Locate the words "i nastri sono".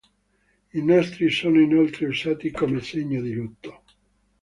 0.73-1.61